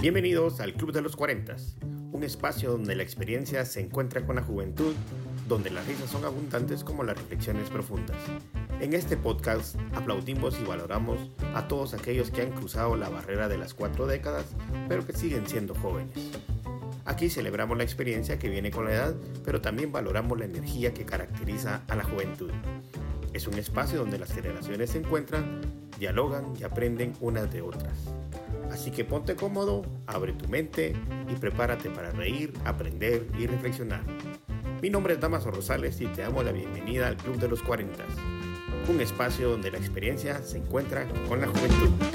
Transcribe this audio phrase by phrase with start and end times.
[0.00, 1.56] Bienvenidos al Club de los 40,
[2.12, 4.94] un espacio donde la experiencia se encuentra con la juventud,
[5.46, 8.16] donde las risas son abundantes como las reflexiones profundas.
[8.80, 11.18] En este podcast aplaudimos y valoramos
[11.54, 14.46] a todos aquellos que han cruzado la barrera de las cuatro décadas,
[14.88, 16.30] pero que siguen siendo jóvenes.
[17.04, 19.14] Aquí celebramos la experiencia que viene con la edad,
[19.44, 22.50] pero también valoramos la energía que caracteriza a la juventud.
[23.34, 25.60] Es un espacio donde las generaciones se encuentran,
[26.00, 27.92] dialogan y aprenden unas de otras.
[28.72, 30.96] Así que ponte cómodo, abre tu mente
[31.28, 34.02] y prepárate para reír, aprender y reflexionar.
[34.80, 38.02] Mi nombre es Damaso Rosales y te damos la bienvenida al Club de los 40,
[38.88, 42.09] un espacio donde la experiencia se encuentra con la juventud.